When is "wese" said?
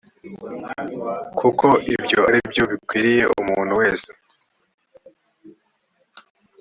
3.81-4.09